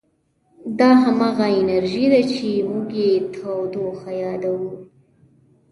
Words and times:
دا 0.79 0.91
همغه 1.03 1.47
انرژي 1.61 2.05
ده 2.13 2.21
چې 2.33 2.47
موږ 2.69 2.89
یې 3.01 3.13
تودوخه 3.35 4.11
یادوو. 4.23 4.71